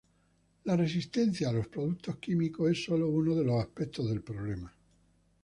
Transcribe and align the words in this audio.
La 0.63 0.73
resistencia 0.75 1.49
a 1.49 1.51
los 1.51 1.67
productos 1.67 2.15
químicos 2.17 2.71
es 2.71 2.83
solo 2.85 3.07
uno 3.07 3.35
de 3.35 3.43
los 3.45 3.61
aspectos 3.63 4.09
del 4.09 4.23
problema. 4.23 4.75